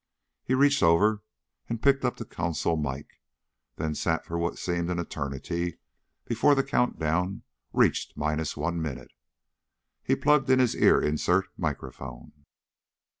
He 0.43 0.55
reached 0.55 0.81
over 0.81 1.21
and 1.69 1.79
picked 1.79 2.03
up 2.03 2.17
the 2.17 2.25
console 2.25 2.75
mike, 2.75 3.21
then 3.75 3.93
sat 3.93 4.25
for 4.25 4.35
what 4.35 4.57
seemed 4.57 4.89
an 4.89 4.97
eternity 4.97 5.77
before 6.25 6.55
the 6.55 6.63
countdown 6.63 7.43
reached 7.71 8.17
minus 8.17 8.57
one 8.57 8.81
minute. 8.81 9.11
He 10.01 10.15
plugged 10.15 10.49
in 10.49 10.57
his 10.57 10.73
ear 10.75 10.99
insert 10.99 11.49
microphone. 11.55 12.31